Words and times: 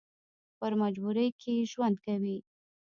په 0.57 0.67
مجبورۍ 0.81 1.29
کې 1.41 1.67
ژوند 1.71 1.95
کوي. 2.05 2.37